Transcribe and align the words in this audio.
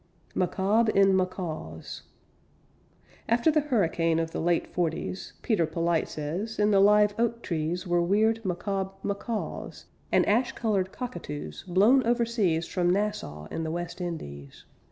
MACABRE 0.33 0.89
IN 0.95 1.15
MACAWS 1.15 2.01
After 3.29 3.51
the 3.51 3.59
hurricane 3.61 4.17
of 4.17 4.31
the 4.31 4.41
late 4.41 4.65
forties, 4.65 5.33
Peter 5.43 5.67
Polite 5.67 6.09
says, 6.09 6.57
in 6.57 6.71
the 6.71 6.79
live 6.79 7.13
oak 7.19 7.43
trees 7.43 7.85
Were 7.85 8.01
weird, 8.01 8.43
macabre 8.43 8.93
macaws 9.03 9.85
And 10.11 10.25
ash 10.27 10.53
colored 10.53 10.91
cockatoos, 10.91 11.63
blown 11.67 12.01
overseas 12.03 12.65
From 12.65 12.89
Nassau 12.89 13.47
and 13.51 13.63
the 13.63 13.69
West 13.69 14.01
Indies. 14.01 14.65